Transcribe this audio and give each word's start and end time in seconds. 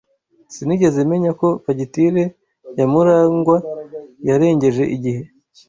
Sinigeze 0.53 0.99
menya 1.11 1.31
ko 1.39 1.47
fagitire 1.63 2.23
ya 2.77 2.85
Murangwa 2.91 3.57
yarengeje 4.27 4.83
igihe. 4.95 5.21